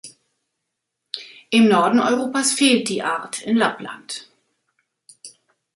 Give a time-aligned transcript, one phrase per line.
[1.51, 4.31] Im Norden Europas fehlt die Art in Lappland.